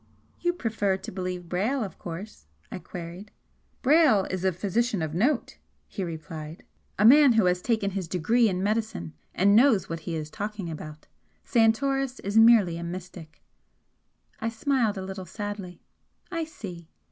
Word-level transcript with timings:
"You 0.39 0.51
prefer 0.53 0.97
to 0.97 1.11
believe 1.11 1.47
Brayle, 1.47 1.83
of 1.83 1.99
course?" 1.99 2.47
I 2.71 2.79
queried. 2.79 3.29
"Brayle 3.83 4.23
is 4.31 4.43
a 4.43 4.51
physician 4.51 5.03
of 5.03 5.13
note," 5.13 5.59
he 5.87 6.03
replied, 6.03 6.63
"A 6.97 7.05
man 7.05 7.33
who 7.33 7.45
has 7.45 7.61
taken 7.61 7.91
his 7.91 8.07
degree 8.07 8.49
in 8.49 8.63
medicine 8.63 9.13
and 9.35 9.55
knows 9.55 9.89
what 9.89 9.99
he 9.99 10.15
is 10.15 10.31
talking 10.31 10.71
about. 10.71 11.05
Santoris 11.43 12.19
is 12.21 12.35
merely 12.35 12.77
a 12.79 12.83
mystic." 12.83 13.43
I 14.39 14.49
smiled 14.49 14.97
a 14.97 15.03
little 15.05 15.27
sadly. 15.27 15.83
"I 16.31 16.45
see!" 16.45 16.89